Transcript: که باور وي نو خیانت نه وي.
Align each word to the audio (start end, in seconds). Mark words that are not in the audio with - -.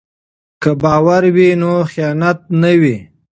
که 0.61 0.69
باور 0.81 1.23
وي 1.35 1.49
نو 1.61 1.73
خیانت 1.91 2.39
نه 2.61 2.71
وي. 2.81 2.97